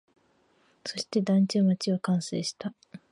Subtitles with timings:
[0.83, 2.73] そして、団地は、街は完成した